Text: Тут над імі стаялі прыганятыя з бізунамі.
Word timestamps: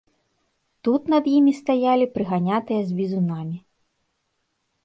Тут 0.87 1.01
над 1.15 1.29
імі 1.37 1.53
стаялі 1.61 2.05
прыганятыя 2.15 2.81
з 2.89 2.99
бізунамі. 3.01 3.57